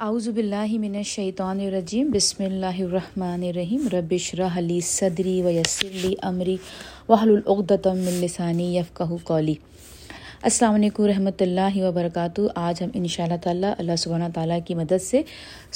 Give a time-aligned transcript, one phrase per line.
[0.00, 6.56] اعوذ باللہ من الشیطان الرجیم، بسم اللہ الرحمن الرحیم ربش رحلی صدری ویسر لی امری
[7.08, 9.54] وحل العقدۃ من لسانی یفقہ قولی۔
[10.42, 14.74] السلام علیکم رحمۃ اللہ وبرکاتہ۔ آج ہم ان شاء اللہ تعالیٰ اللہ سبحانہ تعالیٰ کی
[14.74, 15.22] مدد سے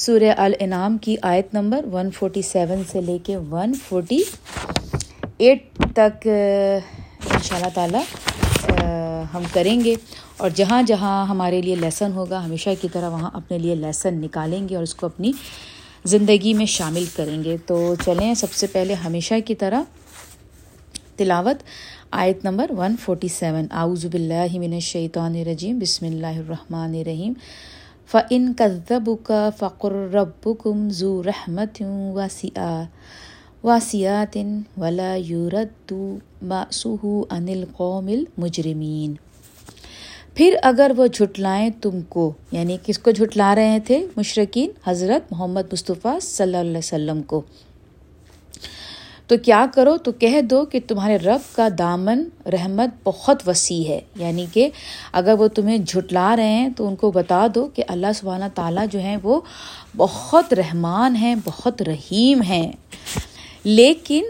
[0.06, 4.36] سورہ الانعام کی آیت نمبر 147 سے لے کے 148
[5.94, 8.02] تک ان شاء اللہ تعالیٰ
[9.34, 9.94] ہم کریں گے
[10.36, 14.68] اور جہاں جہاں ہمارے لیے لیسن ہوگا، ہمیشہ کی طرح وہاں اپنے لیے لیسن نکالیں
[14.68, 15.32] گے اور اس کو اپنی
[16.04, 19.82] زندگی میں شامل کریں گے۔ تو چلیں، سب سے پہلے ہمیشہ کی طرح
[21.16, 21.62] تلاوت،
[22.10, 23.66] آیت نمبر ون فورٹی سیون
[24.08, 27.32] باللہ من الشیطان الرجیم۔ بسم اللہ الرحمن الرحیم۔
[28.10, 31.82] فعن کذب کا فقر رب کم ذو رحمت
[33.68, 35.92] واسیاتن ولا یورت
[36.42, 39.14] ماسوہ انل قوم المجرمین۔
[40.34, 45.72] پھر اگر وہ جھٹلائیں تم کو یعنی کس کو جھٹلا رہے تھے؟ مشرقین حضرت محمد
[45.72, 47.42] مصطفیٰ صلی اللہ علیہ وسلم کو۔
[49.26, 54.00] تو کیا کرو؟ تو کہہ دو کہ تمہارے رب کا دامن، رحمت بہت وسیع ہے۔
[54.16, 54.68] یعنی کہ
[55.12, 58.86] اگر وہ تمہیں جھٹلا رہے ہیں تو ان کو بتا دو کہ اللہ سبحانہ تعالیٰ
[58.90, 59.40] جو ہیں وہ
[59.96, 62.72] بہت رحمان ہیں، بہت رحیم ہیں۔
[63.64, 64.24] لیکن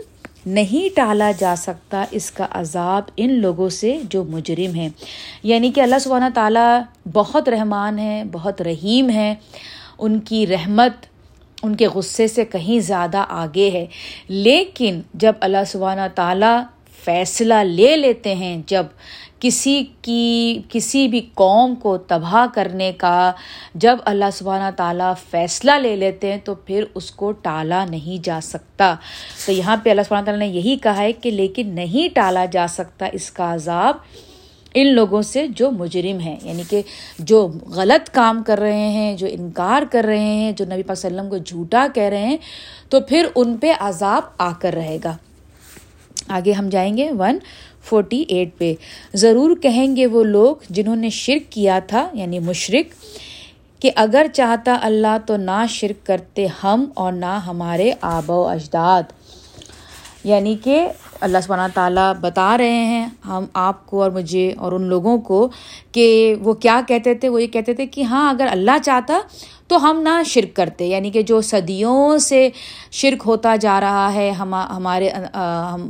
[0.46, 4.88] نہیں ٹالا جا سکتا اس کا عذاب ان لوگوں سے جو مجرم ہیں۔
[5.42, 6.80] یعنی کہ اللہ سبحانہ تعالیٰ
[7.12, 9.34] بہت رحمان ہے بہت رحیم ہے
[9.98, 11.06] ان کی رحمت،
[11.62, 13.86] ان کے غصے سے کہیں زیادہ آگے ہے۔
[14.28, 16.62] لیکن جب اللہ سبحانہ تعالیٰ
[17.04, 18.86] فیصلہ لے لیتے ہیں، جب
[19.40, 23.32] کسی کی، کسی بھی قوم کو تباہ کرنے کا
[23.74, 28.40] جب اللہ سبحانہ تعالیٰ فیصلہ لے لیتے ہیں تو پھر اس کو ٹالا نہیں جا
[28.42, 28.94] سکتا۔
[29.46, 32.66] تو یہاں پہ اللہ سبحانہ تعالیٰ نے یہی کہا ہے کہ لیکن نہیں ٹالا جا
[32.68, 33.96] سکتا اس کا عذاب
[34.74, 36.82] ان لوگوں سے جو مجرم ہیں یعنی کہ
[37.18, 41.28] جو غلط کام کر رہے ہیں، جو انکار کر رہے ہیں، جو نبی پاک وسلم
[41.28, 42.36] کو جھوٹا کہہ رہے ہیں،
[42.88, 45.16] تو پھر ان پہ عذاب آ کر رہے گا۔
[46.28, 47.38] آگے ہم جائیں گے۔ ون
[47.82, 48.74] فورٹی ایٹ پہ۔
[49.14, 52.94] ضرور کہیں گے وہ لوگ جنہوں نے شرک کیا تھا یعنی مشرق
[53.82, 59.02] کہ اگر چاہتا اللہ تو نہ شرک کرتے ہم اور نہ ہمارے آب و اجداد۔
[60.24, 60.88] یعنی کہ
[61.20, 65.48] اللہ سبحانہ تعالیٰ بتا رہے ہیں ہم آپ کو اور مجھے اور ان لوگوں کو
[65.92, 69.18] کہ وہ کیا کہتے تھے؟ وہ یہ کہتے تھے کہ ہاں اگر اللہ چاہتا
[69.68, 72.48] تو ہم نہ شرک کرتے یعنی کہ جو صدیوں سے
[72.92, 75.08] شرک ہوتا جا رہا ہے ہم ہمارے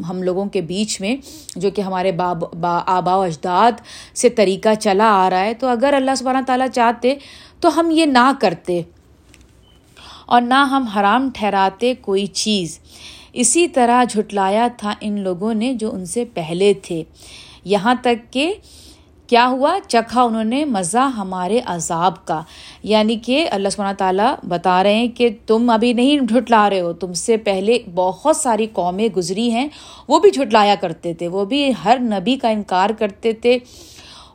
[0.08, 1.16] ہم لوگوں کے بیچ میں،
[1.56, 3.80] جو کہ ہمارے باب، با، آبا و اجداد
[4.14, 7.14] سے طریقہ چلا آ رہا ہے، تو اگر اللہ سبحانہ تعالیٰ چاہتے
[7.60, 8.80] تو ہم یہ نہ کرتے
[10.26, 12.78] اور نہ ہم حرام ٹھہراتے کوئی چیز۔
[13.32, 17.02] اسی طرح جھٹلایا تھا ان لوگوں نے جو ان سے پہلے تھے۔
[17.64, 18.52] یہاں تک کہ
[19.28, 22.42] کیا ہوا؟ چکھا انہوں نے مزہ ہمارے عذاب کا۔
[22.82, 26.92] یعنی کہ اللہ سبحانہ تعالیٰ بتا رہے ہیں کہ تم ابھی نہیں جھٹلا رہے ہو۔
[26.92, 29.68] تم سے پہلے بہت ساری قومیں گزری ہیں،
[30.08, 33.58] وہ بھی جھٹلایا کرتے تھے، وہ بھی ہر نبی کا انکار کرتے تھے۔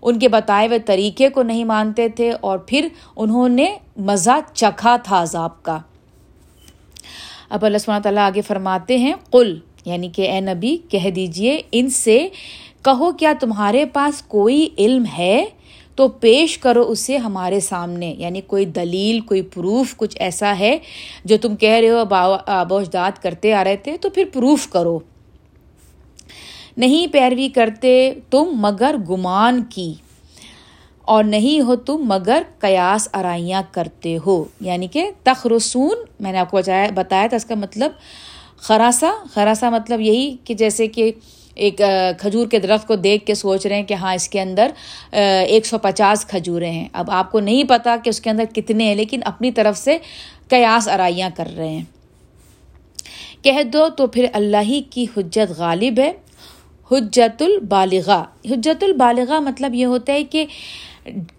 [0.01, 4.97] ان کے بتائے ہوئے طریقے کو نہیں مانتے تھے اور پھر انہوں نے مزہ چکھا
[4.97, 5.79] تھا عذاب کا۔
[7.49, 11.89] اب اللہ سبحانہ تعالیٰ آگے فرماتے ہیں، قل یعنی کہ اے نبی، کہہ دیجیے ان
[11.89, 12.27] سے
[12.83, 15.45] کہو، کیا تمہارے پاس کوئی علم ہے؟
[15.95, 20.77] تو پیش کرو اسے ہمارے سامنے۔ یعنی کوئی دلیل، کوئی پروف کچھ ایسا ہے
[21.25, 22.03] جو تم کہہ رہے ہو
[22.47, 24.99] آب و اجداد کرتے آ رہے تھے، تو پھر پروف کرو۔
[26.77, 29.93] نہیں پیروی کرتے تم مگر گمان کی،
[31.01, 36.51] اور نہیں ہو تم مگر قیاس آرائیاں کرتے ہو۔ یعنی کہ تخرسون میں نے آپ
[36.51, 37.91] کو بتایا بتایا تھا اس کا مطلب
[38.57, 41.11] خراسا خراسا مطلب یہی کہ جیسے کہ
[41.55, 41.81] ایک
[42.19, 44.71] کھجور کے درخت کو دیکھ کے سوچ رہے ہیں کہ ہاں اس کے اندر
[45.11, 48.85] ایک سو پچاس کھجوریں ہیں۔ اب آپ کو نہیں پتا کہ اس کے اندر کتنے
[48.85, 49.97] ہیں، لیکن اپنی طرف سے
[50.49, 51.83] قیاس آرائیاں کر رہے ہیں۔
[53.41, 56.11] کہہ دو تو پھر اللہ ہی کی حجت غالب ہے۔
[56.91, 60.45] حجت البالغا حجت البالغا مطلب یہ ہوتا ہے کہ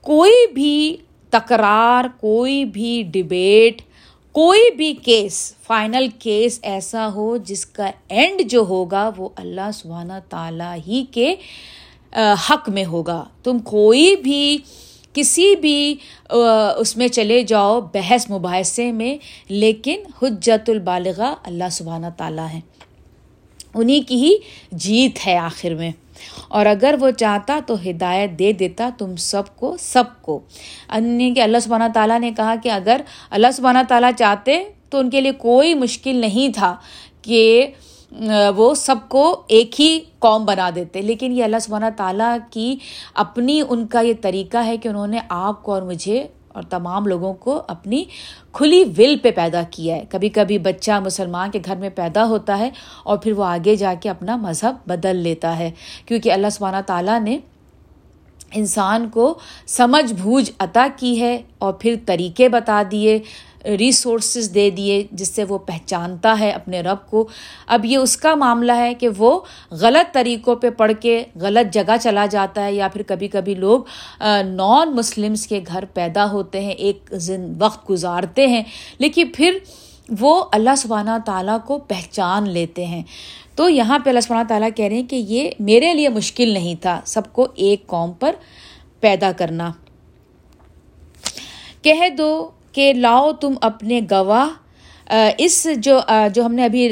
[0.01, 0.97] کوئی بھی
[1.33, 3.83] تکرار، کوئی بھی ڈبیٹ
[4.35, 10.13] کوئی بھی کیس، فائنل کیس ایسا ہو جس کا اینڈ جو ہوگا وہ اللہ سبحانہ
[10.29, 11.35] تعالیٰ ہی کے
[12.51, 14.59] حق میں ہوگا۔ تم کوئی بھی،
[15.13, 15.95] کسی بھی
[16.79, 19.17] اس میں چلے جاؤ بحث مباحثے میں،
[19.49, 22.61] لیکن حجت البالغہ اللہ سبحانہ تعالیٰ ہے۔
[23.75, 24.37] انہیں کی ہی
[24.73, 25.91] جیت ہے آخر میں۔
[26.49, 30.41] اور اگر وہ چاہتا تو ہدایت دے دیتا تم سب کو سب کو۔
[30.95, 33.01] یعنی کہ اللہ سبحانہ تعالیٰ نے کہا کہ اگر
[33.31, 36.77] اللہ سبحانہ تعالیٰ چاہتے تو ان کے لیے کوئی مشکل نہیں تھا
[37.23, 37.67] کہ
[38.57, 42.77] وہ سب کو ایک ہی قوم بنا دیتے۔ لیکن یہ اللہ سبحانہ تعالیٰ کی
[43.15, 47.07] اپنی ان کا یہ طریقہ ہے کہ انہوں نے آپ کو اور مجھے اور تمام
[47.07, 48.05] لوگوں کو اپنی
[48.53, 52.59] کھلی ول پہ پیدا کیا ہے۔ کبھی کبھی بچہ مسلمان کے گھر میں پیدا ہوتا
[52.59, 52.71] ہے
[53.05, 55.71] اور پھر وہ آگے جا کے اپنا مذہب بدل لیتا ہے۔
[56.07, 57.39] کیونکہ اللہ سبحانہ تعالیٰ نے
[58.53, 63.19] انسان کو سمجھ بوجھ عطا کی ہے اور پھر طریقے بتا دیے۔
[63.79, 67.27] ریسورسز دے دیے جس سے وہ پہچانتا ہے اپنے رب کو۔
[67.67, 69.39] اب یہ اس کا معاملہ ہے کہ وہ
[69.81, 73.81] غلط طریقوں پہ پڑھ کے غلط جگہ چلا جاتا ہے یا پھر کبھی کبھی لوگ
[74.47, 77.13] نان مسلمس کے گھر پیدا ہوتے ہیں، ایک
[77.59, 78.63] وقت گزارتے ہیں،
[78.99, 79.59] لیکن پھر
[80.21, 83.03] وہ اللہ سبحانہ تعالیٰ کو پہچان لیتے ہیں۔
[83.57, 86.75] تو یہاں پہ اللہ سبحانہ تعالیٰ کہہ رہے ہیں کہ یہ میرے لیے مشکل نہیں
[86.83, 88.35] تھا، سب کو ایک قوم پر
[89.01, 89.71] پیدا کرنا۔
[91.83, 94.49] کہہ دو کہ لاؤ تم اپنے گواہ
[95.39, 95.99] اس جو
[96.35, 96.87] جو ہم نے ابھی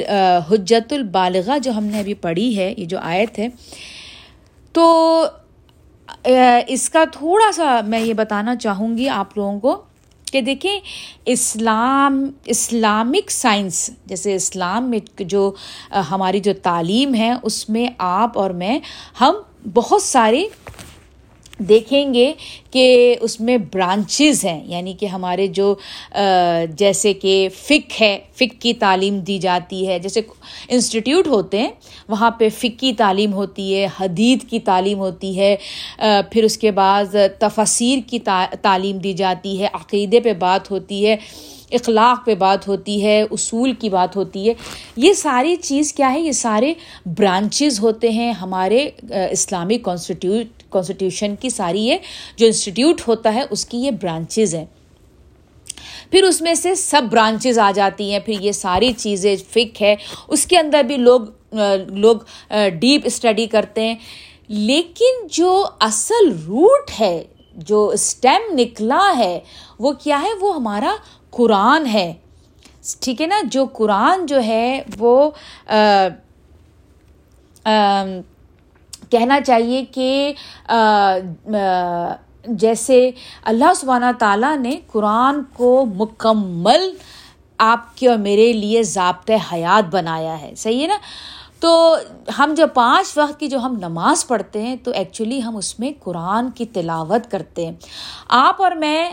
[0.51, 3.49] حجت البالغہ جو ہم نے ابھی پڑھی ہے، یہ جو آیت ہے،
[4.75, 4.85] تو
[6.69, 9.81] اس کا تھوڑا سا میں یہ بتانا چاہوں گی آپ لوگوں کو
[10.27, 10.79] کہ دیکھیں،
[11.27, 15.51] اسلام، اسلامک سائنس، جیسے اسلام میں جو
[16.11, 18.79] ہماری جو تعلیم ہے، اس میں آپ اور میں،
[19.21, 19.35] ہم
[19.75, 20.45] بہت سارے
[21.69, 22.33] دیکھیں گے
[22.71, 25.75] کہ اس میں برانچز ہیں یعنی کہ ہمارے جو
[26.77, 30.21] جیسے کہ فک ہے، فک کی تعلیم دی جاتی ہے۔ جیسے
[30.69, 31.71] انسٹیٹیوٹ ہوتے ہیں،
[32.09, 35.55] وہاں پہ فک کی تعلیم ہوتی ہے حدید کی تعلیم ہوتی ہے
[36.33, 38.19] پھر اس کے بعد تفسیر کی
[38.63, 41.17] تعلیم دی جاتی ہے، عقیدے پہ بات ہوتی ہے،
[41.73, 44.55] اخلاق پہ بات ہوتی ہے، اصول کی بات ہوتی ہے۔
[44.97, 46.73] یہ ساری چیز کیا ہے؟ یہ سارے
[47.07, 48.89] برانچز ہوتے ہیں ہمارے
[49.31, 51.97] اسلامک کانسٹیٹیوٹ کانسٹیٹیوشن کی ساری یہ
[52.37, 54.67] جو انسٹیٹیوٹ ہوتا ہے، اس کی یہ برانچز ہیں۔
[56.11, 59.97] پھر اس میں سے سب برانچز آ جاتی ہیں، پھر یہ ساری چیزیں فک ہے۔
[60.29, 61.21] اس کے اندر بھی لوگ
[61.87, 62.17] لوگ
[62.81, 63.95] ڈیپ اسٹڈی کرتے ہیں۔
[64.49, 67.25] لیکن جو اصل روٹ ہے،
[67.57, 69.41] جو اسٹیم نکلا ہے،
[69.79, 70.95] وہ کیا ہے؟ وہ ہمارا
[71.31, 72.13] قرآن ہے۔
[73.01, 75.31] ٹھیک ہے نا؟ جو قرآن جو ہے، وہ
[79.13, 80.33] کہنا چاہیے کہ
[82.49, 83.11] جیسے
[83.45, 86.91] اللہ سبحانہ تعالیٰ نے قرآن کو مکمل
[87.59, 90.99] آپ کے اور میرے لیے ضابطۂ حیات بنایا ہے، صحیح ہے نا؟
[91.61, 91.97] تو
[92.39, 95.91] ہم جب پانچ وقت کی جو ہم نماز پڑھتے ہیں، تو ایکچولی ہم اس میں
[96.01, 97.73] قرآن کی تلاوت کرتے ہیں۔
[98.29, 99.11] آپ اور میں،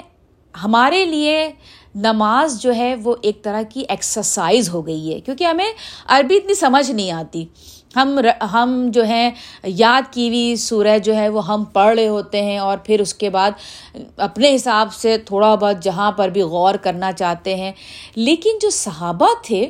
[0.63, 1.52] ہمارے لیے
[1.95, 5.72] نماز جو ہے، وہ ایک طرح کی ایکسرسائز ہو گئی ہے۔ کیونکہ ہمیں
[6.07, 7.45] عربی اتنی سمجھ نہیں آتی۔
[7.95, 8.19] ہم
[8.53, 9.30] ہم جو ہیں
[9.63, 13.13] یاد کی ہوئی سورہ جو ہے وہ ہم پڑھ رہے ہوتے ہیں اور پھر اس
[13.13, 13.51] کے بعد
[14.18, 17.71] اپنے حساب سے تھوڑا بہت جہاں پر بھی غور کرنا چاہتے ہیں۔
[18.15, 19.65] لیکن جو صحابہ تھے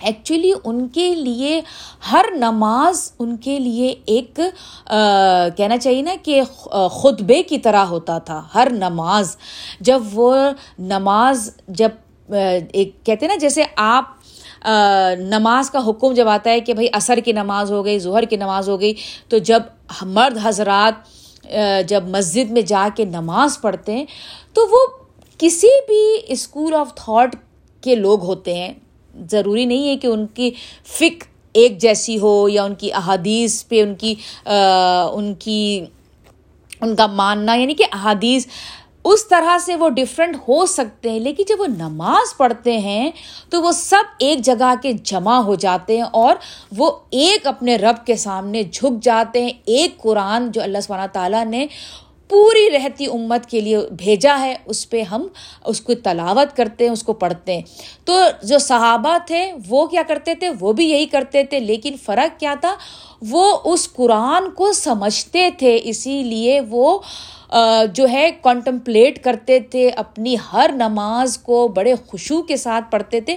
[0.00, 1.60] ایکچولی ان کے لیے
[2.12, 4.40] ہر نماز ان کے لیے ایک
[5.56, 6.40] کہنا چاہیے نا کہ
[6.90, 9.36] خطبے کی طرح ہوتا تھا، ہر نماز۔
[9.80, 10.34] جب وہ
[10.78, 11.90] نماز، جب
[12.28, 14.04] ایک کہتے نا جیسے آپ
[15.18, 18.36] نماز کا حکم جب آتا ہے کہ بھائی عصر کی نماز ہو گئی، ظہر کی
[18.36, 18.94] نماز ہو گئی،
[19.28, 19.62] تو جب
[20.02, 20.94] مرد حضرات
[21.88, 24.04] جب مسجد میں جا کے نماز پڑھتے ہیں،
[24.54, 24.86] تو وہ
[25.40, 27.34] کسی بھی اسکول آف تھاٹ
[27.82, 28.72] کے لوگ ہوتے ہیں۔
[29.30, 30.50] ضروری نہیں ہے کہ ان کی
[30.88, 31.24] فک
[31.54, 34.14] ایک جیسی ہو یا ان کی احادیث پہ ان کی
[34.46, 35.84] ان کی،
[36.80, 38.46] ان کا ماننا یعنی کہ احادیث
[39.04, 43.10] اس طرح سے وہ ڈفرینٹ ہو سکتے ہیں، لیکن جب وہ نماز پڑھتے ہیں،
[43.50, 46.36] تو وہ سب ایک جگہ کے جمع ہو جاتے ہیں اور
[46.76, 51.44] وہ ایک اپنے رب کے سامنے جھک جاتے ہیں۔ ایک قرآن جو اللہ سبحانہ تعالیٰ
[51.44, 51.66] نے
[52.28, 55.28] پوری رہتی امت کے لیے بھیجا ہے، اس پہ ہم
[55.64, 57.62] اس کو تلاوت کرتے ہیں، اس کو پڑھتے ہیں۔
[58.04, 62.40] تو جو صحابہ تھے، وہ کیا کرتے تھے؟ وہ بھی یہی کرتے تھے۔ لیکن فرق
[62.40, 62.74] کیا تھا؟
[63.30, 66.98] وہ اس قرآن کو سمجھتے تھے، اسی لیے وہ
[67.94, 73.36] جو ہے کانٹمپلیٹ کرتے تھے، اپنی ہر نماز کو بڑے خوشو کے ساتھ پڑھتے تھے۔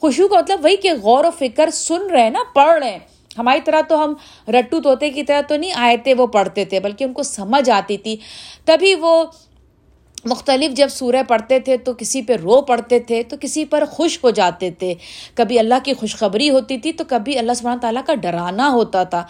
[0.00, 2.98] خوشو کا مطلب وہی کہ غور و فکر، سن رہے ہیں نا، پڑھ رہے ہیں۔
[3.38, 4.14] ہماری طرح تو ہم
[4.48, 7.70] رٹو طوطے کی طرح تو نہیں آئے تھے وہ پڑھتے تھے، بلکہ ان کو سمجھ
[7.70, 8.16] آتی تھی۔
[8.64, 9.24] تبھی وہ
[10.24, 14.18] مختلف جب سورہ پڑھتے تھے تو کسی پہ رو پڑھتے تھے، تو کسی پر خوش
[14.24, 14.94] ہو جاتے تھے۔
[15.34, 19.26] کبھی اللہ کی خوشخبری ہوتی تھی، تو کبھی اللہ سبحانہ تعالیٰ کا ڈرانا ہوتا تھا۔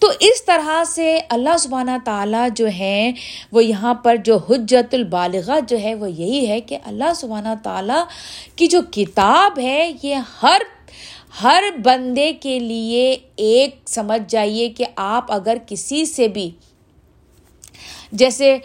[0.00, 3.12] تو اس طرح سے اللہ سبحانہ تعالیٰ جو ہیں
[3.52, 8.02] وہ یہاں پر جو حجت البالغہ جو ہے، وہ یہی ہے کہ اللہ سبحانہ تعالیٰ
[8.56, 10.62] کی جو کتاب ہے، یہ ہر
[11.42, 13.16] ہر بندے کے لیے
[13.48, 16.50] ایک سمجھ جائیے کہ آپ اگر کسی سے بھی،
[18.12, 18.56] جیسے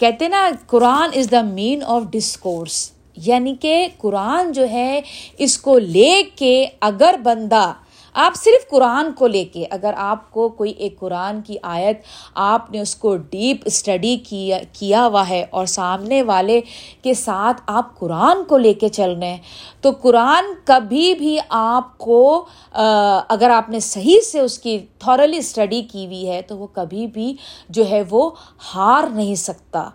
[0.00, 2.90] کہتے نا، قرآن از دا مین آف ڈسکورس
[3.26, 5.00] یعنی کہ قرآن جو ہے،
[5.38, 7.72] اس کو لے کے اگر بندہ
[8.14, 12.02] آپ صرف قرآن کو لے کے، اگر آپ کو کوئی ایک قرآن کی آیت
[12.34, 16.60] آپ نے اس کو ڈیپ اسٹڈی کیا کیا ہوا ہے اور سامنے والے
[17.02, 19.36] کے ساتھ آپ قرآن کو لے کے چل رہے ہیں،
[19.80, 25.82] تو قرآن کبھی بھی آپ کو اگر آپ نے صحیح سے اس کی تھورلی اسٹڈی
[25.82, 27.34] کی ہوئی ہے، تو وہ کبھی بھی
[27.68, 28.30] جو ہے وہ
[28.74, 29.88] ہار نہیں سکتا۔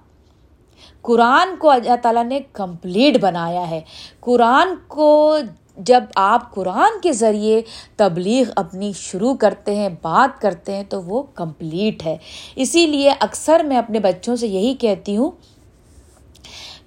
[1.02, 3.80] قرآن کو اللہ تعالیٰ نے کمپلیٹ بنایا ہے۔
[4.20, 5.38] قرآن کو
[5.78, 7.62] جب آپ قرآن کے ذریعے
[7.98, 12.18] تبلیغ اپنی شروع کرتے ہیں، بات کرتے ہیں، تو وہ کمپلیٹ ہے۔
[12.56, 15.32] اسی لیے اکثر میں اپنے بچوں سے یہی کہتی ہوں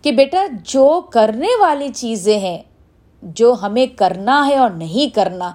[0.02, 2.58] کہ بیٹا، جو کرنے والی چیزیں ہیں،
[3.22, 5.52] جو ہمیں کرنا ہے اور نہیں کرنا،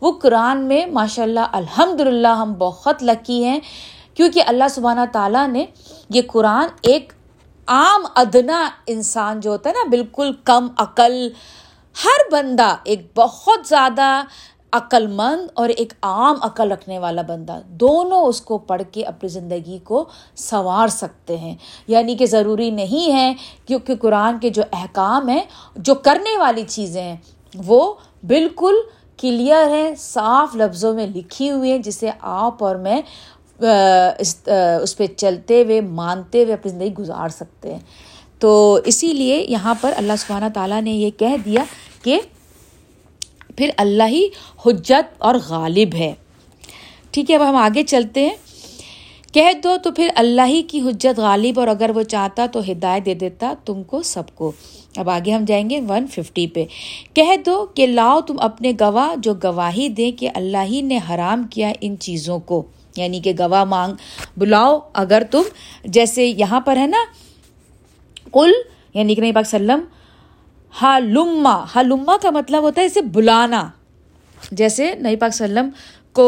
[0.00, 3.60] وہ قرآن میں ماشاء اللہ الحمد للہ ہم بہت لکی ہیں۔
[4.14, 5.66] کیونکہ اللہ سبحانہ تعالیٰ نے
[6.10, 7.12] یہ قرآن ایک
[7.66, 11.28] عام ادنا انسان جو ہوتا ہے نا، بالکل کم عقل
[12.04, 14.22] ہر بندہ ایک بہت زیادہ
[14.72, 19.28] عقل مند اور ایک عام عقل رکھنے والا بندہ دونوں اس کو پڑھ کے اپنی
[19.28, 20.04] زندگی کو
[20.36, 21.54] سنوار سکتے ہیں۔
[21.88, 23.34] یعنی کہ ضروری نہیں ہے
[23.66, 25.44] کیونکہ قرآن کے جو احکام ہیں،
[25.76, 27.16] جو کرنے والی چیزیں ہیں،
[27.64, 27.94] وہ
[28.26, 28.74] بالکل
[29.18, 33.00] کلیئر ہیں، صاف لفظوں میں لکھی ہوئی ہیں، جسے آپ اور میں
[34.18, 37.80] اس پہ چلتے ہوئے، مانتے ہوئے اپنی زندگی گزار سکتے ہیں۔
[38.38, 41.64] تو اسی لیے یہاں پر اللہ سبحانہ تعالیٰ نے یہ کہہ دیا
[42.02, 42.20] کہ
[43.56, 44.28] پھر اللہ ہی
[44.66, 46.14] حجت اور غالب ہے۔
[47.10, 48.36] ٹھیک ہے، اب ہم آگے چلتے ہیں۔
[49.32, 53.06] کہہ دو تو پھر اللہ ہی کی حجت غالب اور اگر وہ چاہتا تو ہدایت
[53.06, 54.52] دے دیتا تم کو سب کو۔
[54.96, 56.64] اب آگے ہم جائیں گے ون ففٹی پہ۔
[57.14, 61.44] کہہ دو کہ لاؤ تم اپنے گواہ جو گواہی دیں کہ اللہ ہی نے حرام
[61.44, 62.62] کیا ان چیزوں کو۔
[62.96, 63.94] یعنی کہ گواہ مانگ،
[64.36, 65.42] بلاؤ اگر تم،
[65.84, 66.98] جیسے یہاں پر ہے نا
[68.34, 68.52] کل
[68.94, 69.80] یعنی کہ نبی پاک سلم
[70.82, 73.68] ہا لما ہا لما کا مطلب ہوتا ہے اسے بلانا۔
[74.52, 75.68] جیسے نبی پاک سلم
[76.12, 76.26] کو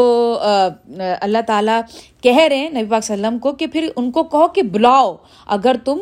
[1.21, 1.79] اللہ تعالیٰ
[2.21, 5.15] کہہ رہے ہیں نبی پاک سلم کو کہ پھر ان کو کہو کہ بلاؤ۔
[5.47, 5.99] اگر تم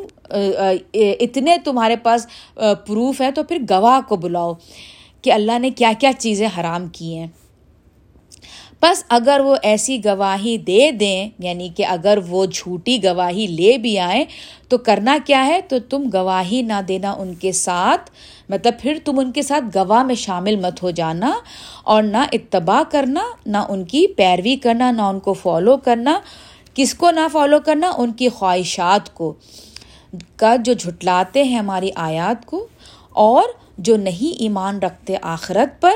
[0.93, 4.53] اتنے تمہارے پاس پروف ہے تو پھر گواہ کو بلاؤ
[5.21, 7.27] کہ اللہ نے کیا کیا چیزیں حرام کی ہیں۔
[8.81, 13.97] بس اگر وہ ایسی گواہی دے دیں یعنی کہ اگر وہ جھوٹی گواہی لے بھی
[13.99, 14.23] آئیں،
[14.69, 18.11] تو کرنا کیا ہے؟ تو تم گواہی نہ دینا ان کے ساتھ
[18.49, 21.33] مطلب پھر تم ان کے ساتھ گواہ میں شامل مت ہو جانا
[21.83, 26.19] اور نہ اتباع کرنا، نہ ان کی پیروی کرنا، نہ ان کو فالو کرنا۔
[26.73, 29.33] کس کو نہ فالو کرنا؟ ان کی خواہشات کو۔
[30.35, 32.67] کا جو جھٹلاتے ہیں ہماری آیات کو،
[33.11, 33.43] اور
[33.77, 35.91] جو نہیں ایمان رکھتے آخرت پر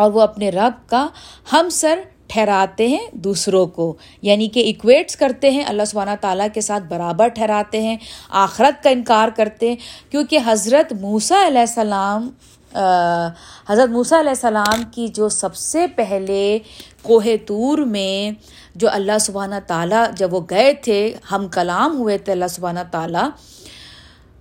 [0.00, 1.06] اور وہ اپنے رب کا
[1.52, 3.92] ہم سر ٹھہراتے ہیں دوسروں کو
[4.22, 7.96] یعنی کہ ایکویٹس کرتے ہیں، اللہ سبحانہ تعالیٰ کے ساتھ برابر ٹھہراتے ہیں،
[8.42, 9.76] آخرت کا انکار کرتے ہیں،
[10.10, 12.28] کیونکہ حضرت موسیٰ علیہ السلام
[12.72, 16.58] حضرت موسیٰ علیہ السلام کی جو سب سے پہلے
[17.02, 18.30] کوہ طور میں
[18.74, 21.00] جو اللہ سبحانہ تعالیٰ جب وہ گئے تھے،
[21.32, 23.28] ہم کلام ہوئے تھے اللہ سبحانہ تعالیٰ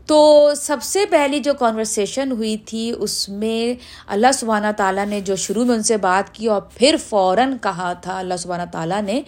[0.10, 5.36] تو سب سے پہلی جو کانورسیشن ہوئی تھی، اس میں اللہ سبحانہ تعالیٰ نے جو
[5.36, 9.22] شروع میں ان سے بات کی اور پھر فوراً کہا تھا اللہ سبحانہ تعالیٰ نے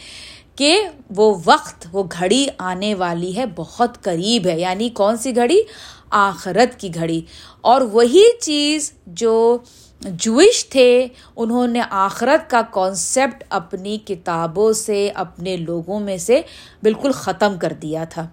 [0.55, 0.81] کہ
[1.15, 5.61] وہ وقت، وہ گھڑی آنے والی ہے، بہت قریب ہے یعنی کون سی گھڑی؟
[6.09, 7.21] آخرت کی گھڑی۔
[7.61, 9.57] اور وہی چیز جو
[10.01, 16.41] جوئش تھے، انہوں نے آخرت کا کانسیپٹ اپنی کتابوں سے، اپنے لوگوں میں سے
[16.83, 18.27] بالکل ختم کر دیا تھا۔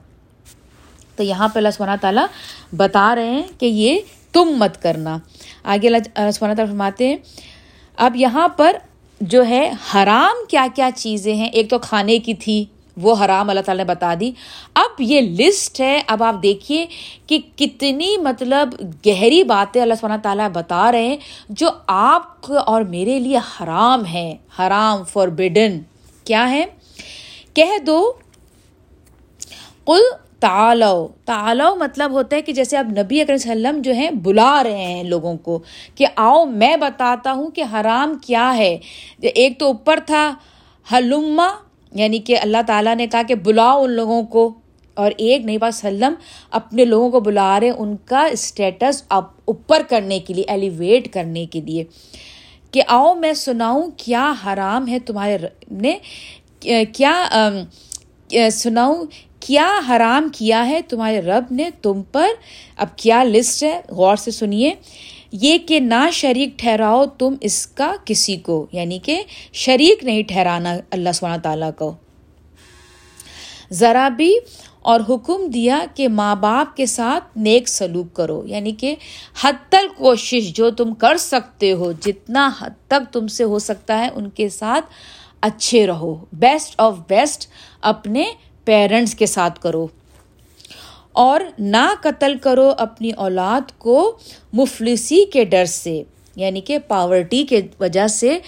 [1.19, 2.27] تو یہاں پہ اللہ سبحانہ تعالیٰ
[2.77, 3.99] بتا رہے ہیں کہ یہ
[4.33, 5.19] تم مت کرنا۔
[5.65, 7.17] آگے اللہ سبحانہ تعالیٰ فرماتے ہیں،
[7.97, 8.77] اب یہاں پر
[9.21, 12.65] جو ہے، حرام کیا کیا چیزیں ہیں؟ ایک تو کھانے کی تھی،
[12.97, 14.31] وہ حرام اللہ تعالیٰ نے بتا دی۔
[14.75, 16.87] اب یہ لسٹ ہے، اب آپ دیکھیے
[17.27, 18.75] کہ کتنی مطلب
[19.07, 21.17] گہری باتیں اللہ سبحانہ تعالیٰ بتا رہے ہیں
[21.49, 25.81] جو آپ اور میرے لیے حرام ہے حرام فار بڈن
[26.25, 26.65] کیا ہے
[27.55, 28.01] کہہ دو
[29.87, 30.03] کل
[30.41, 34.85] تعالو تعالو مطلب ہوتا ہے کہ جیسے اب نبی اکرم وسلم جو ہیں بلا رہے
[34.85, 35.59] ہیں لوگوں کو
[35.95, 38.77] کہ آؤ میں بتاتا ہوں کہ حرام کیا ہے۔
[39.21, 40.35] ایک تو اوپر تھا
[40.87, 41.49] حلما
[41.93, 44.53] یعنی کہ اللہ تعالیٰ نے کہا کہ بلاؤ ان لوگوں کو،
[44.97, 46.15] اور ایک نئی بات سلم
[46.51, 51.61] اپنے لوگوں کو بلا رہے ان کا اسٹیٹس اوپر کرنے کے لیے ایلیویٹ کرنے کے
[51.61, 51.85] لیے۔
[52.73, 55.37] کہ آؤ میں سناؤں کیا حرام ہے تمہارے
[55.71, 55.99] نے
[56.93, 57.15] کیا،
[58.53, 59.05] سناؤں
[59.41, 62.27] کیا حرام کیا ہے تمہارے رب نے تم پر؟
[62.77, 64.75] اب کیا لسٹ ہے؟ غور سے سنیے۔
[65.33, 70.77] یہ کہ نہ شریک ٹھہراؤ تم اس کا کسی کو یعنی کہ شریک نہیں ٹھہرانا
[70.91, 71.95] اللہ سبحانہ تعالیٰ کو۔
[73.73, 74.39] ذرا بھی
[74.83, 78.95] اور حکم دیا کہ ماں باپ کے ساتھ نیک سلوک کرو یعنی کہ
[79.41, 83.99] حد تک کوشش جو تم کر سکتے ہو، جتنا حد تک تم سے ہو سکتا
[83.99, 84.85] ہے، ان کے ساتھ
[85.41, 87.49] اچھے رہو۔ بیسٹ آف بیسٹ
[87.81, 88.25] اپنے
[88.69, 89.87] پیرنٹس کے ساتھ کرو
[91.13, 94.19] اور نہ قتل کرو اپنی اولاد کو
[94.53, 96.03] مفلسی کے ڈر سے
[96.37, 98.39] یعنی کہ پاورٹی کے وجہ سے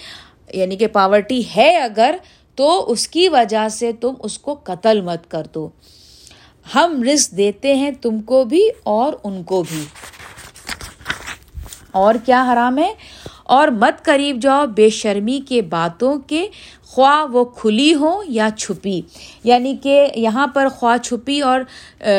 [0.53, 2.15] یعنی کہ پاورٹی ہے اگر
[2.55, 5.69] تو اس کی وجہ سے تم اس کو قتل مت کر دو۔
[6.75, 9.83] ہم رزق دیتے ہیں تم کو بھی اور ان کو بھی۔
[11.91, 12.93] اور کیا حرام ہے؟
[13.43, 16.47] اور مت قریب جاؤ بے شرمی کے باتوں کے
[16.91, 19.01] خواہ وہ کھلی ہوں یا چھپی۔
[19.43, 21.61] یعنی کہ یہاں پر خواہ چھپی اور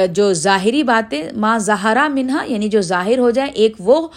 [0.06, 4.08] جو ظاہری باتیں ماں زہرا منہا یعنی جو ظاہر ہو جائے، ایک وہ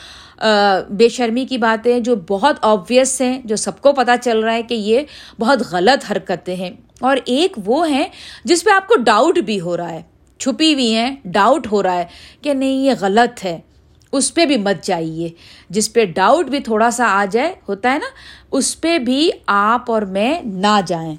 [0.89, 4.63] بے شرمی کی باتیں جو بہت آبویس ہیں، جو سب کو پتہ چل رہا ہے
[4.63, 5.01] کہ یہ
[5.39, 6.69] بہت غلط حرکتیں ہیں۔
[7.01, 8.07] اور ایک وہ ہیں
[8.43, 10.01] جس پہ آپ کو ڈاؤٹ بھی ہو رہا ہے۔
[10.37, 12.05] چھپی ہوئی ہیں ڈاؤٹ ہو رہا ہے
[12.41, 13.59] کہ نہیں، یہ غلط ہے۔
[14.15, 15.29] اس پہ بھی مت جائیے۔
[15.69, 18.07] جس پہ ڈاؤٹ بھی تھوڑا سا آ جائے، ہوتا ہے نا،
[18.51, 21.15] اس پہ بھی آپ اور میں نہ جائیں۔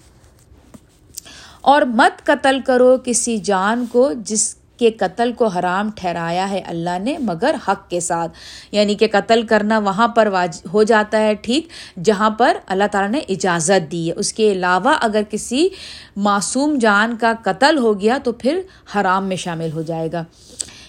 [1.61, 6.99] اور مت قتل کرو کسی جان کو جس کے قتل کو حرام ٹھہرایا ہے اللہ
[6.99, 8.33] نے، مگر حق کے ساتھ۔
[8.73, 10.35] یعنی کہ قتل کرنا وہاں پر
[10.75, 11.69] ہو جاتا ہے، ٹھیک،
[12.05, 15.69] جہاں پر اللہ تعالیٰ نے اجازت دی ہے۔ اس کے علاوہ اگر کسی
[16.17, 18.61] معصوم جان کا قتل ہو گیا تو پھر
[18.97, 20.25] حرام میں شامل ہو جائے گا۔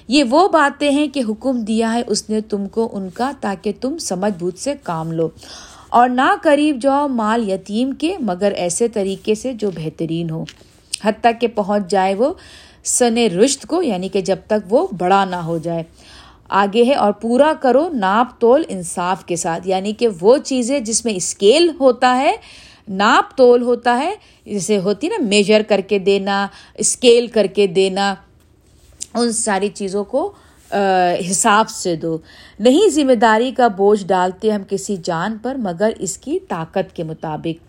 [0.07, 3.71] یہ وہ باتیں ہیں کہ حکم دیا ہے، اس نے تم کو ان کا، تاکہ
[3.81, 5.29] تم سمجھ بوجھ سے کام لو۔
[5.89, 10.45] اور نہ قریب جاؤ مال یتیم کے، مگر ایسے طریقے سے جو بہترین ہو۔
[11.03, 12.33] حتیٰ کہ پہنچ جائے وہ
[12.83, 15.83] سن رشت کو یعنی کہ جب تک وہ بڑا نہ ہو جائے۔
[16.49, 21.05] آگے ہے، اور پورا کرو ناپ تول انصاف کے ساتھ۔ یعنی کہ وہ چیزیں جس
[21.05, 22.35] میں اسکیل ہوتا ہے،
[22.87, 28.15] ناپ تول ہوتا ہے جیسے ہوتی نا، میجر کر کے دینا، اسکیل کر کے دینا۔
[29.13, 30.31] ان ساری چیزوں کو
[31.31, 32.17] حساب سے دو۔
[32.59, 37.03] نہیں ذمہ داری کا بوجھ ڈالتے ہم کسی جان پر، مگر اس کی طاقت کے
[37.03, 37.63] مطابق۔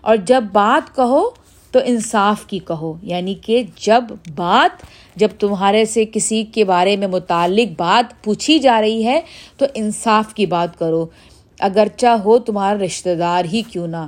[0.00, 1.30] اور جب بات کہو
[1.70, 4.70] تو انصاف کی کہو۔ یعنی کہ جب بات،
[5.16, 9.20] جب تمہارے سے کسی کے بارے میں متعلق بات پوچھی جا رہی ہے
[9.56, 11.06] تو انصاف کی بات کرو۔
[11.60, 14.06] اگرچہ ہو تمہارا رشتہ دار ہی کیوں نہ۔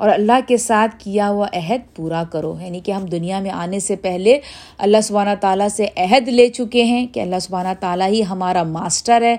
[0.00, 3.80] اور اللہ کے ساتھ کیا ہوا عہد پورا کرو۔ یعنی کہ ہم دنیا میں آنے
[3.80, 4.40] سے پہلے
[4.78, 9.22] اللہ سبحانہ تعالیٰ سے عہد لے چکے ہیں کہ اللہ سبحانہ تعالیٰ ہی ہمارا ماسٹر
[9.22, 9.36] ہے،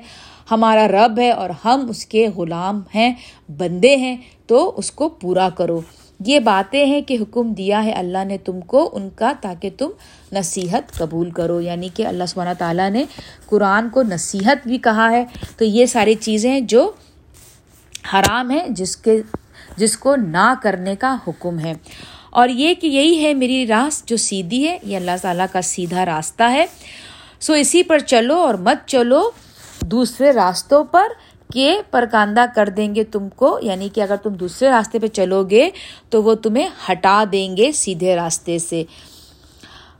[0.52, 3.14] ہمارا رب ہے اور ہم اس کے غلام ہیں،
[3.58, 5.82] بندے ہیں۔ تو اس کو پورا کرو۔
[6.26, 9.90] یہ باتیں ہیں کہ حکم دیا ہے اللہ نے تم کو ان کا تاکہ تم
[10.32, 13.04] نصیحت قبول کرو۔ یعنی کہ اللہ سبحانہ تعالیٰ نے
[13.46, 15.26] قرآن کو نصیحت بھی کہا ہے۔
[15.58, 16.92] تو یہ ساری چیزیں جو
[18.14, 19.22] حرام ہیں، جس کے
[19.82, 21.74] جس کو نہ کرنے کا حکم ہے۔
[22.30, 26.06] اور یہ کہ یہی ہے میری راست جو سیدھی ہے، یہ اللہ تعالیٰ کا سیدھا
[26.06, 26.66] راستہ ہے۔
[27.40, 29.32] سو اسی پر چلو اور مت چلو
[29.82, 31.08] دوسرے راستوں پر
[31.54, 35.44] کہ پرکاندہ کر دیں گے تم کو۔ یعنی کہ اگر تم دوسرے راستے پہ چلو
[35.44, 35.70] گے
[36.10, 38.84] تو وہ تمہیں ہٹا دیں گے سیدھے راستے سے۔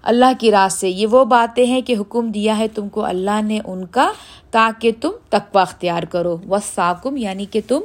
[0.04, 3.42] اللہ کی راہ سے۔ یہ وہ باتیں ہیں کہ حکم دیا ہے تم کو اللہ
[3.42, 4.12] نے ان کا،
[4.52, 7.82] تاکہ تم تقوا اختیار کرو۔ و ساکم یعنی کہ تم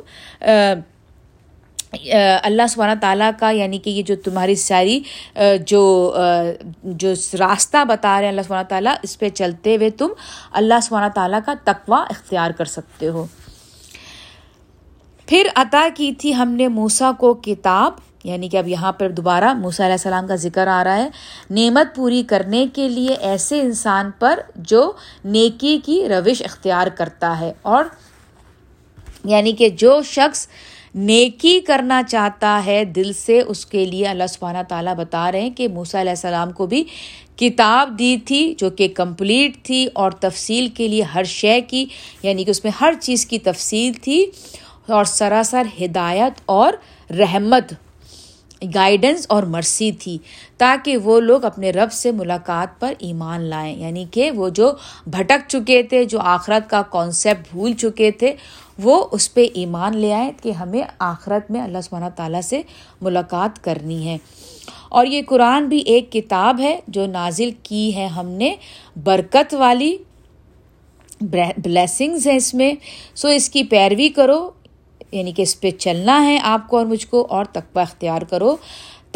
[1.92, 5.00] اللہ سبحانہ تعالیٰ کا یعنی کہ یہ جو تمہاری ساری
[5.66, 6.14] جو
[6.84, 10.08] جو راستہ بتا رہے ہیں اللہ سبحانہ تعالیٰ، اس پہ چلتے ہوئے تم
[10.52, 13.26] اللہ سبحانہ تعالیٰ کا تقوا اختیار کر سکتے ہو۔
[15.28, 17.92] پھر عطا کی تھی ہم نے موسا کو کتاب
[18.24, 21.08] یعنی کہ اب یہاں پر دوبارہ موسا علیہ السلام کا ذکر آ رہا ہے۔
[21.50, 24.90] نعمت پوری کرنے کے لیے ایسے انسان پر جو
[25.24, 27.84] نیکی کی روش اختیار کرتا ہے اور
[29.24, 30.46] یعنی کہ جو شخص
[30.96, 35.50] نیکی کرنا چاہتا ہے، دل سے اس کے لیے اللہ سبحانہ تعالیٰ بتا رہے ہیں
[35.50, 36.84] کہ موسیٰ علیہ السلام کو بھی
[37.36, 41.86] کتاب دی تھی جو کہ کمپلیٹ تھی اور تفصیل کے لیے ہر شے کی
[42.22, 44.26] یعنی کہ اس میں ہر چیز کی تفصیل تھی
[44.86, 46.72] اور سراسر ہدایت اور
[47.10, 47.72] رحمت
[48.74, 50.18] گائیڈنس اور مرسی تھی،
[50.58, 54.72] تاکہ وہ لوگ اپنے رب سے ملاقات پر ایمان لائیں۔ یعنی کہ وہ جو
[55.06, 58.32] بھٹک چکے تھے، جو آخرت کا کانسیپٹ بھول چکے تھے
[58.82, 62.62] وہ اس پہ ایمان لے آئیں کہ ہمیں آخرت میں اللہ سبحانہ تعالیٰ سے
[63.00, 64.18] ملاقات کرنی ہے۔
[64.88, 68.54] اور یہ قرآن بھی ایک کتاب ہے جو نازل کی ہے ہم نے۔
[69.04, 69.96] برکت والی
[71.56, 72.72] بلیسنگز ہیں اس میں۔
[73.14, 74.50] سو اس کی پیروی کرو
[75.12, 78.56] یعنی کہ اس پہ چلنا ہے آپ کو اور مجھ کو اور تقبہ اختیار کرو۔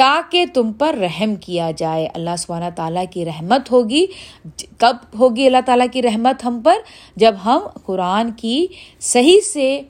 [0.01, 4.07] تاکہ تم پر رحم کیا جائے۔ اللہ سبحانہ تعالیٰ کی رحمت ہوگی۔
[4.79, 6.77] کب ہوگی اللہ تعالیٰ کی رحمت ہم پر؟
[7.17, 8.67] جب ہم قرآن کی
[9.01, 9.81] صحیح سے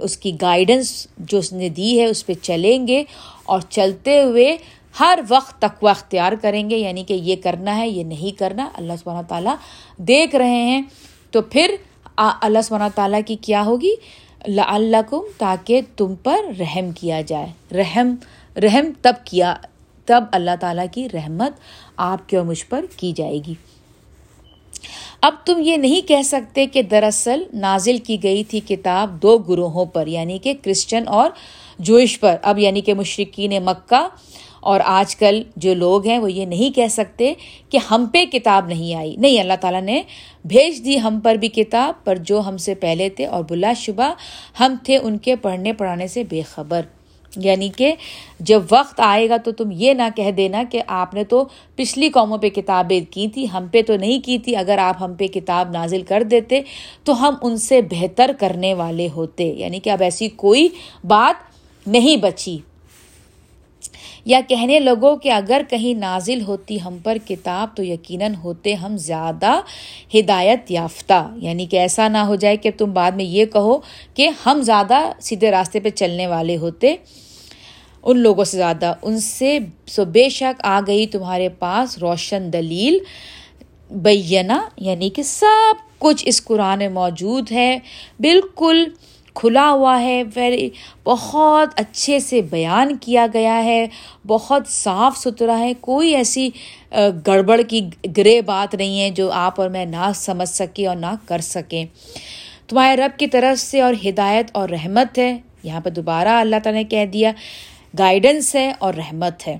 [0.00, 3.04] اس کی گائیڈنس جو اس نے دی ہے، اس پہ چلیں گے
[3.44, 4.56] اور چلتے ہوئے
[5.00, 8.92] ہر وقت تقوی اختیار کریں گے یعنی کہ یہ کرنا ہے، یہ نہیں کرنا، اللہ
[9.00, 9.54] سبحانہ تعالیٰ
[9.98, 10.82] دیکھ رہے ہیں۔
[11.30, 11.74] تو پھر
[12.16, 13.94] اللہ سبحانہ تعالیٰ کی کیا ہوگی؟
[14.66, 18.14] اللہ تاکہ تم پر رحم کیا جائے۔ رحم
[18.62, 19.54] رحم تب کیا،
[20.04, 21.52] تب اللہ تعالیٰ کی رحمت
[21.96, 23.54] آپ کے اور مجھ پر کی جائے گی۔
[25.20, 29.84] اب تم یہ نہیں کہہ سکتے کہ دراصل نازل کی گئی تھی کتاب دو گروہوں
[29.84, 31.30] پر یعنی کہ کرسچن اور
[31.78, 34.08] جوئش پر۔ اب یعنی کہ مشرقین مکہ
[34.60, 37.32] اور آج کل جو لوگ ہیں وہ یہ نہیں کہہ سکتے
[37.68, 40.02] کہ ہم پہ کتاب نہیں آئی۔ نہیں، اللہ تعالیٰ نے
[40.44, 44.14] بھیج دی ہم پر بھی کتاب، پر جو ہم سے پہلے تھے اور بلا شبہ
[44.60, 46.80] ہم تھے ان کے پڑھنے پڑھانے سے بے خبر۔
[47.36, 47.94] یعنی کہ
[48.40, 51.44] جب وقت آئے گا تو تم یہ نہ کہہ دینا کہ آپ نے تو
[51.76, 55.14] پچھلی قوموں پہ کتابیں کی تھی، ہم پہ تو نہیں کی تھی، اگر آپ ہم
[55.14, 56.60] پہ کتاب نازل کر دیتے
[57.04, 60.68] تو ہم ان سے بہتر کرنے والے ہوتے۔ یعنی کہ اب ایسی کوئی
[61.04, 61.54] بات
[61.88, 62.58] نہیں بچی۔
[64.24, 68.96] یا کہنے لگو کہ اگر کہیں نازل ہوتی ہم پر کتاب تو یقیناً ہوتے ہم
[68.96, 69.60] زیادہ
[70.14, 73.78] ہدایت یافتہ۔ یعنی کہ ایسا نہ ہو جائے کہ تم بعد میں یہ کہو
[74.14, 76.96] کہ ہم زیادہ سیدھے راستے پہ چلنے والے ہوتے۔
[78.04, 82.98] ان لوگوں سے زیادہ۔ ان سے سو بے شک آ گئی تمہارے پاس روشن دلیل
[83.90, 87.78] بینا یعنی کہ سب کچھ اس قرآن میں موجود ہے۔
[88.20, 88.84] بالکل
[89.34, 90.68] کھلا ہوا ہے ویری
[91.04, 93.86] بہت اچھے سے بیان کیا گیا ہے۔
[94.26, 96.48] بہت صاف ستھرا ہے۔ کوئی ایسی
[97.26, 97.80] گڑبڑ کی
[98.16, 101.84] گرے بات نہیں ہے جو آپ اور میں نہ سمجھ سکیں اور نہ کر سکیں
[102.68, 106.80] تمہارے رب کی طرف سے اور ہدایت اور رحمت ہے۔ یہاں پہ دوبارہ اللہ تعالیٰ
[106.82, 107.32] نے کہہ دیا
[107.98, 109.58] گائیڈنس ہے اور رحمت ہے۔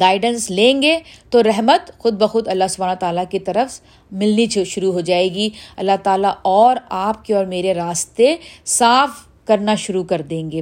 [0.00, 0.98] گائیڈنس لیں گے
[1.30, 3.80] تو رحمت خود بخود اللہ سبحانہ تعالیٰ کی طرف
[4.12, 9.10] ملنی شروع ہو جائے گی۔ اللہ تعالیٰ اور آپ کے اور میرے راستے صاف
[9.44, 10.60] کرنا شروع کر دیں گے۔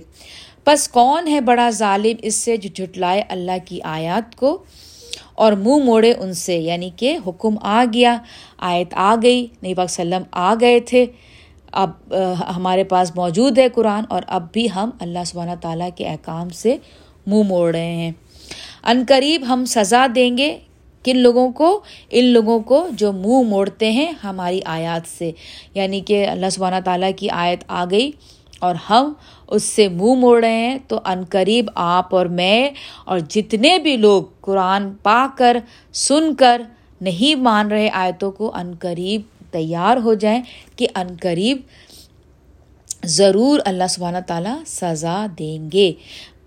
[0.67, 4.65] بس کون ہے بڑا ظالم اس سے جو جھٹلائے اللہ کی آیات کو؟
[5.35, 8.19] اور منہ موڑے ان سے یعنی کہ حکم آ گیا،
[8.59, 11.07] آیت آ گئی نئی پاک وسلم آ گئے تھے۔
[11.75, 12.15] اب
[12.57, 16.77] ہمارے پاس موجود ہے قرآن اور اب بھی ہم اللہ سبحانہ تعالیٰ کے احکام سے
[17.27, 18.13] منہ موڑ رہے ہیں۔
[18.85, 20.59] ان قریب ہم سزا دیں گے
[21.03, 25.33] کن لوگوں کو؟ ان لوگوں کو جو منہ موڑتے ہیں ہماری آیات سے۔
[25.75, 28.11] یعنی کہ اللہ سبحانہ تعالیٰ کی آیت آ گئی
[28.59, 29.13] اور ہم
[29.49, 32.71] اس سے منہ موڑ رہے ہیں۔ تو ان قریب آپ اور میں
[33.05, 35.57] اور جتنے بھی لوگ قرآن پا کر،
[35.93, 36.63] سن کر
[37.01, 39.21] نہیں مان رہے آیتوں کو، ان قریب
[39.55, 40.43] تیار ہو جائیں
[40.77, 41.57] کہ ان قریب
[43.05, 45.93] ضرور اللہ سبحانہ تعالیٰ سزا دیں گے۔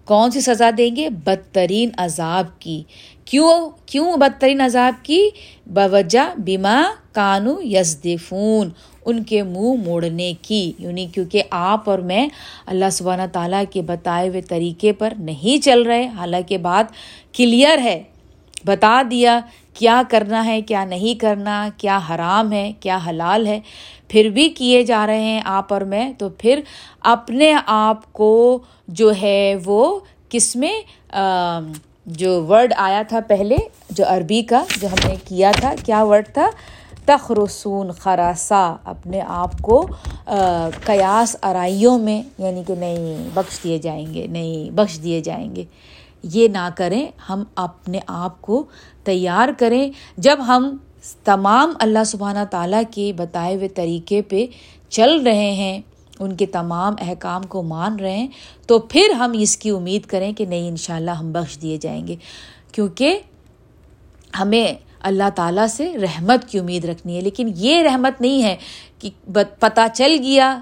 [0.06, 2.84] کون سی سزا دیں گے؟ بدترین عذاب کی۔
[3.26, 5.30] کیوں؟ کیوں بدترین عذاب کی؟
[5.66, 8.70] بوجہ بیما کانو یزدفون،
[9.06, 12.28] ان کے منہ موڑنے کی۔ یعنی کیونکہ آپ اور میں
[12.66, 16.94] اللہ سبحانہ تعالیٰ کے بتائے ہوئے طریقے پر نہیں چل رہے، حالانکہ بات
[17.34, 18.04] کلیئر ہے۔
[18.66, 19.40] بتا دیا
[19.78, 23.60] کیا کرنا ہے، کیا نہیں کرنا، کیا حرام ہے، کیا حلال ہے،
[24.10, 26.62] پھر بھی کیے جا رہے ہیں آپ اور میں۔ تو پھر
[27.16, 30.74] اپنے آپ کو جو ہے وہ کس میں
[32.06, 33.58] جو ورڈ آیا تھا پہلے،
[33.90, 36.50] جو عربی کا جو ہم نے کیا تھا، کیا ورڈ تھا؟
[37.06, 39.86] تخرسون خراسا اپنے آپ کو
[40.86, 45.64] قیاس ارائیوں میں یعنی کہ نہیں بخش دیے جائیں گے، نہیں بخش دیے جائیں گے۔
[46.24, 48.66] یہ نہ کریں، ہم اپنے آپ کو
[49.04, 50.78] تیار کریں۔ جب ہم
[51.24, 54.46] تمام اللہ سبحانہ تعالیٰ کے بتائے ہوئے طریقے پہ
[54.90, 55.82] چل رہے ہیں،
[56.20, 58.28] ان کے تمام احکام کو مان رہے ہیں،
[58.68, 61.78] تو پھر ہم اس کی امید کریں کہ نہیں ان شاء اللہ ہم بخش دیے
[61.78, 62.16] جائیں گے۔
[62.72, 63.20] کیونکہ
[64.40, 68.56] ہمیں اللہ تعالیٰ سے رحمت کی امید رکھنی ہے۔ لیکن یہ رحمت نہیں ہے
[69.00, 69.10] کہ
[69.60, 70.60] پتہ چل گیا،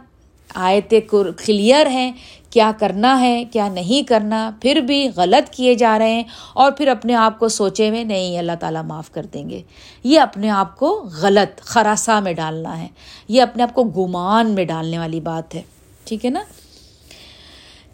[0.55, 1.01] آیتیں
[1.45, 2.11] کلیئر ہیں
[2.55, 6.87] کیا کرنا ہے، کیا نہیں کرنا، پھر بھی غلط کیے جا رہے ہیں اور پھر
[6.87, 9.61] اپنے آپ کو سوچے میں نہیں، اللہ تعالیٰ معاف کر دیں گے۔
[10.03, 12.87] یہ اپنے آپ کو غلط خراسا میں ڈالنا ہے۔
[13.27, 15.61] یہ اپنے آپ کو گمان میں ڈالنے والی بات ہے۔
[16.05, 16.39] ٹھیک ہے نا؟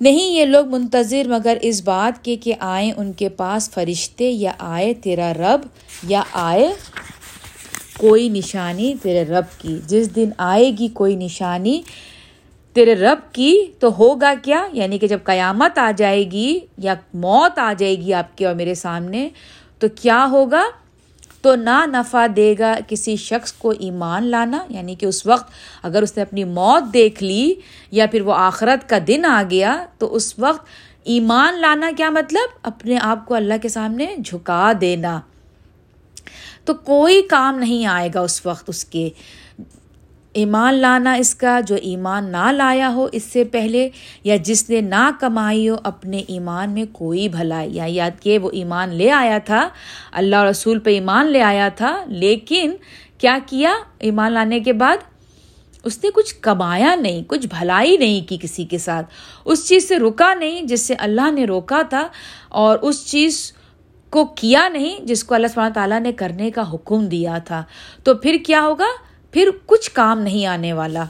[0.01, 4.51] نہیں، یہ لوگ منتظر مگر اس بات کے کہ آئیں ان کے پاس فرشتے یا
[4.59, 5.61] آئے تیرا رب
[6.07, 6.73] یا آئے
[7.97, 11.81] کوئی نشانی تیرے رب کی۔ جس دن آئے گی کوئی نشانی
[12.73, 17.59] تیرے رب کی تو ہوگا کیا؟ یعنی کہ جب قیامت آ جائے گی یا موت
[17.59, 19.29] آ جائے گی آپ کے اور میرے سامنے،
[19.79, 20.63] تو کیا ہوگا؟
[21.41, 25.51] تو نہ نفع دے گا کسی شخص کو ایمان لانا یعنی کہ اس وقت
[25.83, 27.53] اگر اس نے اپنی موت دیکھ لی
[27.91, 30.65] یا پھر وہ آخرت کا دن آ گیا، تو اس وقت
[31.03, 35.19] ایمان لانا کیا مطلب؟ اپنے آپ کو اللہ کے سامنے جھکا دینا۔
[36.65, 39.09] تو کوئی کام نہیں آئے گا اس وقت اس کے۔
[40.33, 43.89] ایمان لانا اس کا، جو ایمان نہ لایا ہو اس سے پہلے،
[44.23, 48.49] یا جس نے نہ کمائی ہو، اپنے ایمان میں کوئی بھلائی، یا یاد کہ وہ
[48.53, 49.69] ایمان لے آیا تھا،
[50.11, 52.71] اللہ رسول پہ ایمان لے آیا تھا، لیکن
[53.17, 54.97] کیا کیا ایمان لانے کے بعد؟
[55.83, 59.13] اس نے کچھ کمایا نہیں، کچھ بھلائی نہیں کی کسی کے ساتھ۔
[59.45, 62.07] اس چیز سے رکا نہیں جس سے اللہ نے روکا تھا،
[62.49, 63.53] اور اس چیز
[64.09, 67.63] کو کیا نہیں جس کو اللہ سبحانہ تعالیٰ نے کرنے کا حکم دیا تھا۔
[68.03, 68.87] تو پھر کیا ہوگا؟
[69.31, 71.03] پھر کچھ کام نہیں آنے والا۔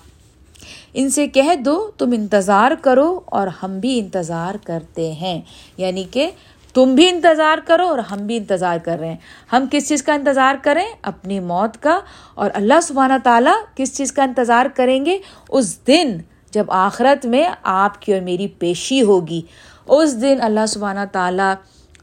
[0.93, 5.41] ان سے کہہ دو، تم انتظار کرو اور ہم بھی انتظار کرتے ہیں۔
[5.77, 6.31] یعنی کہ
[6.73, 9.17] تم بھی انتظار کرو اور ہم بھی انتظار کر رہے ہیں۔
[9.53, 11.99] ہم کس چیز کا انتظار کریں؟ اپنی موت کا۔
[12.35, 16.17] اور اللہ سبحانہ تعالیٰ کس چیز کا انتظار کریں گے؟ اس دن
[16.51, 19.41] جب آخرت میں آپ کی اور میری پیشی ہوگی۔
[19.87, 21.53] اس دن اللہ سبحانہ تعالیٰ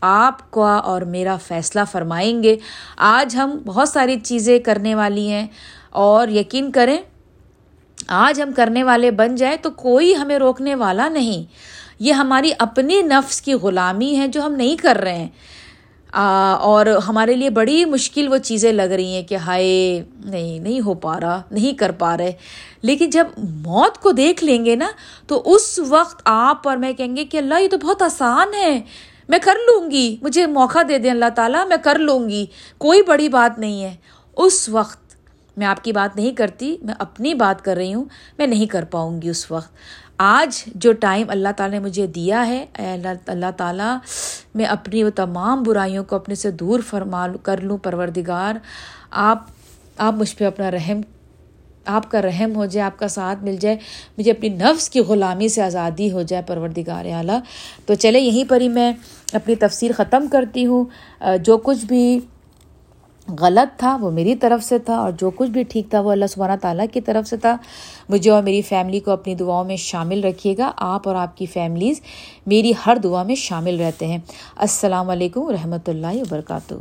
[0.01, 2.57] آپ کا اور میرا فیصلہ فرمائیں گے۔
[2.97, 5.47] آج ہم بہت ساری چیزیں کرنے والی ہیں۔
[5.91, 6.99] اور یقین کریں،
[8.09, 11.45] آج ہم کرنے والے بن جائیں تو کوئی ہمیں روکنے والا نہیں۔
[12.01, 15.29] یہ ہماری اپنی نفس کی غلامی ہے جو ہم نہیں کر رہے ہیں۔
[16.61, 20.95] اور ہمارے لیے بڑی مشکل وہ چیزیں لگ رہی ہیں کہ ہائے، نہیں نہیں ہو
[20.95, 22.33] پا رہا، نہیں کر پا رہے۔
[22.83, 24.87] لیکن جب موت کو دیکھ لیں گے نا،
[25.27, 28.81] تو اس وقت آپ اور میں کہیں گے کہ اللہ، یہ تو بہت آسان ہے۔
[29.29, 32.47] میں کر لوں گی، مجھے موقع دے دیں اللہ تعالیٰ، میں کر لوں گی۔
[32.79, 33.95] کوئی بڑی بات نہیں ہے۔
[34.37, 35.08] اس وقت
[35.59, 38.05] میں آپ کی بات نہیں کرتی، میں اپنی بات کر رہی ہوں،
[38.39, 39.73] میں نہیں کر پاؤں گی اس وقت۔
[40.19, 43.97] آج جو ٹائم اللہ تعالیٰ نے مجھے دیا ہے، اے اللہ اللہ تعالیٰ،
[44.55, 48.55] میں اپنی وہ تمام برائیوں کو اپنے سے دور فرما کر لوں، پروردگار۔
[49.11, 49.47] آپ
[49.99, 51.01] آپ مجھ پہ اپنا رحم
[51.87, 53.77] آپ کا رحم ہو جائے، آپ کا ساتھ مل جائے،
[54.19, 57.41] مجھے اپنی نفس کی غلامی سے آزادی ہو جائے، پروردگار اعلیٰ۔
[57.87, 58.93] تو چلے، یہیں پر ہی میں
[59.33, 60.85] اپنی تفسیر ختم کرتی ہوں۔
[61.45, 62.21] جو کچھ بھی
[63.41, 66.27] غلط تھا، وہ میری طرف سے تھا اور جو کچھ بھی ٹھیک تھا، وہ اللہ
[66.27, 67.57] سبحانہ تعالیٰ کی طرف سے تھا۔
[68.09, 71.47] مجھے اور میری فیملی کو اپنی دعاؤں میں شامل رکھیے گا۔ آپ اور آپ کی
[71.47, 72.01] فیملیز
[72.47, 74.19] میری ہر دعا میں شامل رہتے ہیں۔
[74.57, 76.75] السلام علیکم و رحمۃ اللہ وبرکاتہ۔